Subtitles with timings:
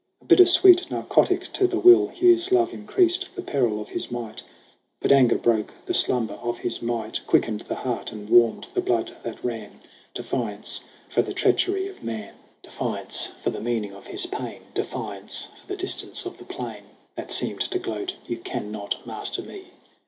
[0.19, 4.41] A bitter sweet narcotic to the will, Hugh's love increased the peril of his plight;
[4.99, 9.15] But anger broke the slumber of his might, Quickened the heart and warmed the blood
[9.21, 9.79] that ran
[10.15, 12.33] Defiance for the treachery of Man,
[12.63, 16.39] THE AWAKENING 35 Defiance for the meaning of his pain, Defiance for the distance of
[16.39, 19.65] the plain That seemed to gloat, 'You can not master me.'